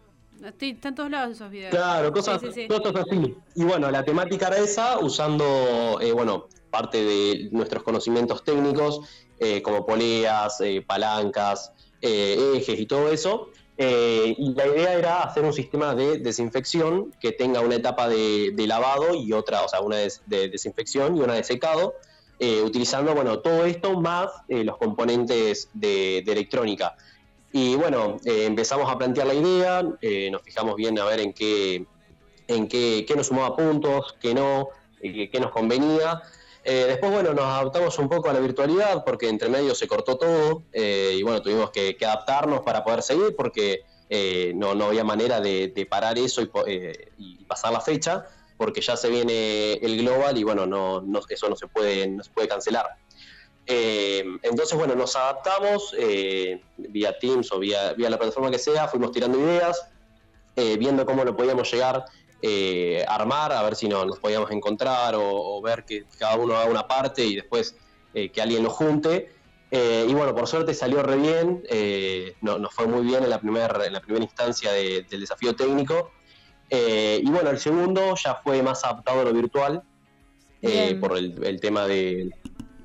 Estoy- 0.42 0.70
están 0.72 0.90
en 0.92 0.94
todos 0.96 1.10
lados 1.10 1.36
esos 1.36 1.50
videos. 1.50 1.70
Claro, 1.70 2.10
cosas, 2.12 2.40
Sí, 2.40 2.48
sí, 2.52 2.62
sí. 2.62 2.68
cosas 2.68 2.94
así. 3.06 3.34
Y 3.54 3.64
bueno, 3.64 3.90
la 3.90 4.02
temática 4.04 4.48
era 4.48 4.58
esa, 4.58 4.98
usando, 4.98 5.98
eh, 6.00 6.12
bueno, 6.12 6.48
parte 6.70 7.04
de 7.04 7.48
nuestros 7.52 7.82
conocimientos 7.84 8.42
técnicos, 8.42 9.00
eh, 9.38 9.62
como 9.62 9.86
poleas, 9.86 10.60
eh, 10.60 10.82
palancas, 10.86 11.70
eh, 12.00 12.54
ejes 12.56 12.78
y 12.78 12.86
todo 12.86 13.10
eso. 13.10 13.48
Eh, 13.76 14.34
y 14.38 14.54
la 14.54 14.66
idea 14.66 14.94
era 14.94 15.22
hacer 15.22 15.44
un 15.44 15.52
sistema 15.52 15.94
de 15.94 16.18
desinfección 16.18 17.12
que 17.20 17.32
tenga 17.32 17.60
una 17.60 17.74
etapa 17.74 18.08
de, 18.08 18.54
lavado 18.56 19.14
y 19.14 19.32
otra, 19.32 19.62
o 19.62 19.68
sea, 19.68 19.80
una 19.80 19.96
de, 19.96 20.12
de 20.26 20.48
desinfección 20.48 21.16
y 21.16 21.20
una 21.20 21.34
de 21.34 21.42
secado, 21.42 21.94
eh, 22.38 22.62
utilizando, 22.62 23.14
bueno, 23.14 23.40
todo 23.40 23.64
esto 23.64 24.00
más 24.00 24.30
los 24.48 24.76
componentes 24.76 25.70
de, 25.74 26.18
electrónica. 26.18 26.96
Y 27.52 27.76
bueno, 27.76 28.16
empezamos 28.24 28.90
a 28.90 28.98
plantear 28.98 29.28
la 29.28 29.34
idea, 29.34 29.82
nos 29.82 30.42
fijamos 30.42 30.74
bien 30.74 30.98
a 30.98 31.04
ver 31.04 31.20
en 31.20 31.32
qué, 31.32 31.86
en 32.48 32.66
qué, 32.68 33.04
qué 33.06 33.14
nos 33.16 33.28
sumaba 33.28 33.56
puntos, 33.56 34.16
qué 34.20 34.34
no, 34.34 34.68
qué 35.00 35.38
nos 35.40 35.52
convenía. 35.52 36.22
Eh, 36.66 36.86
después, 36.88 37.12
bueno, 37.12 37.34
nos 37.34 37.44
adaptamos 37.44 37.98
un 37.98 38.08
poco 38.08 38.30
a 38.30 38.32
la 38.32 38.40
virtualidad 38.40 39.04
porque 39.04 39.28
entre 39.28 39.50
medio 39.50 39.74
se 39.74 39.86
cortó 39.86 40.16
todo 40.16 40.62
eh, 40.72 41.14
y 41.18 41.22
bueno, 41.22 41.42
tuvimos 41.42 41.70
que, 41.70 41.94
adaptarnos 42.00 42.62
para 42.62 42.82
poder 42.82 43.02
seguir 43.02 43.36
porque 43.36 43.82
eh, 44.08 44.52
no, 44.56 44.74
no 44.74 44.86
había 44.86 45.04
manera 45.04 45.42
de, 45.42 45.86
parar 45.90 46.16
eso 46.16 46.40
y, 46.40 47.44
pasar 47.44 47.70
la 47.72 47.82
fecha. 47.82 48.24
porque 48.56 48.80
ya 48.80 48.96
se 48.96 49.10
viene 49.10 49.74
el 49.74 49.98
global 49.98 50.38
y 50.38 50.42
bueno, 50.42 50.64
no, 50.64 51.02
no- 51.02 51.20
eso 51.28 51.50
no 51.50 51.56
se 51.56 51.66
puede, 51.66 52.06
no 52.06 52.24
se 52.24 52.30
puede 52.30 52.48
cancelar. 52.48 52.86
Entonces, 53.66 54.76
bueno, 54.78 54.94
nos 54.94 55.16
adaptamos 55.16 55.94
vía 56.76 57.18
Teams 57.18 57.52
o 57.52 57.58
vía, 57.58 57.92
vía 57.92 58.08
la 58.08 58.18
plataforma 58.18 58.50
que 58.50 58.58
sea, 58.58 58.88
fuimos 58.88 59.12
tirando 59.12 59.38
ideas, 59.38 59.86
viendo 60.54 61.04
cómo 61.04 61.24
lo 61.24 61.36
podíamos 61.36 61.70
llegar 61.70 62.04
eh, 62.46 63.02
armar, 63.08 63.52
a 63.52 63.62
ver 63.62 63.74
si 63.74 63.88
no, 63.88 64.04
nos 64.04 64.18
podíamos 64.18 64.50
encontrar 64.50 65.14
o, 65.14 65.22
o 65.24 65.62
ver 65.62 65.84
que 65.86 66.04
cada 66.18 66.36
uno 66.36 66.54
haga 66.56 66.70
una 66.70 66.86
parte 66.86 67.24
y 67.24 67.36
después 67.36 67.74
eh, 68.12 68.30
que 68.30 68.42
alguien 68.42 68.62
lo 68.62 68.68
junte. 68.70 69.30
Eh, 69.70 70.04
y 70.06 70.12
bueno, 70.12 70.34
por 70.34 70.46
suerte 70.46 70.74
salió 70.74 71.02
re 71.02 71.16
bien, 71.16 71.62
no- 72.42 72.58
nos 72.58 72.74
fue 72.74 72.86
muy 72.86 73.02
bien 73.06 73.24
en 73.24 73.30
la, 73.30 73.40
primer, 73.40 73.70
en 73.86 73.92
la 73.94 74.00
primera 74.00 74.22
instancia 74.24 74.70
de- 74.72 75.06
del 75.10 75.20
desafío 75.20 75.56
técnico. 75.56 76.12
Y 76.70 77.30
bueno, 77.30 77.50
el 77.50 77.58
segundo 77.58 78.14
ya 78.22 78.34
fue 78.42 78.62
más 78.62 78.84
adaptado 78.84 79.20
a 79.20 79.24
lo 79.24 79.32
virtual, 79.32 79.82
por 81.00 81.16
el, 81.16 81.42
el 81.44 81.60
tema 81.60 81.86
de, 81.86 82.30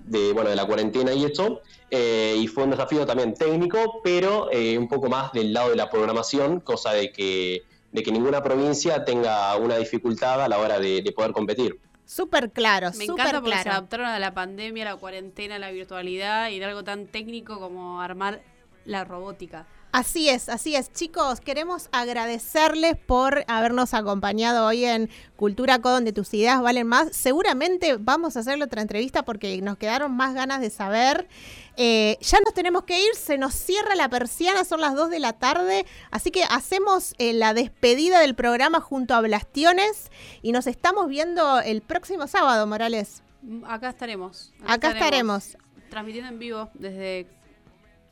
de, 0.05 0.33
bueno, 0.33 0.49
de 0.49 0.55
la 0.55 0.65
cuarentena 0.65 1.11
y 1.13 1.25
eso. 1.25 1.61
Eh, 1.91 2.35
y 2.39 2.47
fue 2.47 2.63
un 2.65 2.69
desafío 2.71 3.05
también 3.05 3.33
técnico, 3.33 3.99
pero 4.03 4.49
eh, 4.51 4.77
un 4.77 4.87
poco 4.87 5.09
más 5.09 5.31
del 5.33 5.51
lado 5.53 5.71
de 5.71 5.75
la 5.75 5.89
programación, 5.89 6.59
cosa 6.59 6.93
de 6.93 7.11
que, 7.11 7.63
de 7.91 8.03
que 8.03 8.11
ninguna 8.11 8.41
provincia 8.43 9.03
tenga 9.03 9.55
una 9.57 9.77
dificultad 9.77 10.43
a 10.43 10.47
la 10.47 10.57
hora 10.59 10.79
de, 10.79 11.01
de 11.01 11.11
poder 11.11 11.31
competir. 11.31 11.79
Súper 12.05 12.51
claro, 12.51 12.87
Me 12.97 13.05
súper 13.05 13.27
encanta 13.27 13.41
porque 13.41 13.57
se 13.57 13.63
claro. 13.63 13.77
adaptaron 13.77 14.05
a 14.07 14.19
la 14.19 14.33
pandemia, 14.33 14.89
a 14.89 14.93
la 14.93 14.99
cuarentena, 14.99 15.55
a 15.55 15.59
la 15.59 15.69
virtualidad 15.71 16.49
y 16.49 16.57
de 16.57 16.65
algo 16.65 16.83
tan 16.83 17.05
técnico 17.05 17.59
como 17.59 18.01
armar 18.01 18.41
la 18.85 19.03
robótica. 19.03 19.67
Así 19.91 20.29
es, 20.29 20.49
así 20.49 20.75
es. 20.75 20.93
Chicos, 20.93 21.39
queremos 21.39 21.89
agradecerles 21.91 22.95
por 22.95 23.43
habernos 23.47 23.95
acompañado 23.95 24.67
hoy 24.67 24.85
en 24.85 25.09
Cultura 25.35 25.79
Co, 25.79 25.89
donde 25.89 26.13
tus 26.13 26.31
ideas 26.35 26.61
valen 26.61 26.85
más. 26.85 27.15
Seguramente 27.15 27.97
vamos 27.97 28.37
a 28.37 28.41
hacerle 28.41 28.65
otra 28.65 28.83
entrevista 28.83 29.23
porque 29.23 29.59
nos 29.63 29.77
quedaron 29.77 30.15
más 30.15 30.35
ganas 30.35 30.61
de 30.61 30.69
saber. 30.69 31.27
Eh, 31.75 32.17
ya 32.21 32.39
nos 32.41 32.53
tenemos 32.53 32.83
que 32.83 33.03
ir, 33.03 33.15
se 33.15 33.39
nos 33.39 33.55
cierra 33.55 33.95
la 33.95 34.09
persiana, 34.09 34.63
son 34.63 34.79
las 34.79 34.93
2 34.93 35.09
de 35.09 35.19
la 35.19 35.33
tarde, 35.33 35.85
así 36.11 36.29
que 36.29 36.43
hacemos 36.43 37.15
eh, 37.17 37.33
la 37.33 37.55
despedida 37.55 38.19
del 38.19 38.35
programa 38.35 38.81
junto 38.81 39.15
a 39.15 39.21
Blastiones 39.21 40.11
y 40.43 40.51
nos 40.51 40.67
estamos 40.67 41.07
viendo 41.07 41.61
el 41.61 41.81
próximo 41.81 42.27
sábado, 42.27 42.67
Morales. 42.67 43.23
Mm, 43.41 43.65
Acá 43.65 43.89
estaremos. 43.89 44.53
Acá 44.67 44.91
estaremos. 44.91 45.57
Transmitiendo 45.89 46.29
en 46.29 46.37
vivo 46.37 46.69
desde 46.75 47.27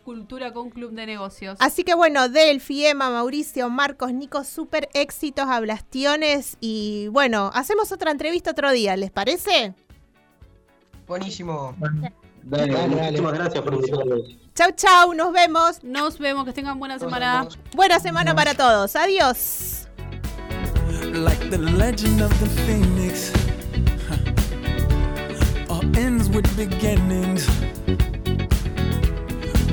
Cultura 0.07 0.53
con 0.53 0.69
Club 0.69 0.91
de 0.93 1.05
Negocios. 1.05 1.57
Así 1.59 1.83
que 1.83 1.93
bueno, 1.93 2.29
Delphi, 2.29 2.85
Emma, 2.85 3.09
Mauricio, 3.09 3.69
Marcos, 3.69 4.13
Nico, 4.13 4.45
súper 4.45 4.87
éxitos 4.93 5.43
a 5.49 5.59
Blastiones. 5.59 6.55
Y 6.61 7.09
bueno, 7.09 7.51
hacemos 7.53 7.91
otra 7.91 8.11
entrevista 8.11 8.51
otro 8.51 8.71
día, 8.71 8.95
¿les 8.95 9.11
parece? 9.11 9.73
Buenísimo. 11.05 11.75
Dale, 11.77 12.71
Dale, 12.71 12.87
muchísimas 12.87 13.33
dale. 13.33 13.37
gracias 13.43 13.61
por 13.61 13.73
invitarme. 13.73 14.15
Chau, 14.55 14.71
chau, 14.77 15.13
nos 15.13 15.33
vemos. 15.33 15.83
Nos 15.83 16.17
vemos, 16.19 16.45
que 16.45 16.53
tengan 16.53 16.79
buena 16.79 16.93
Nos 16.95 17.01
semana. 17.01 17.39
vemos. 17.39 17.59
Buena 17.75 17.99
semana 17.99 18.33
para 18.33 18.53
todos. 18.53 18.95
Adiós. 18.95 19.89
like 21.15 21.49
the 21.49 21.57
legend 21.57 22.21
of 22.21 22.31
the 22.39 22.47
phoenix. 22.65 23.33
Huh. 24.07 25.73
All 25.73 25.97
ends 25.97 26.29
with 26.29 26.47
beginnings. 26.55 27.45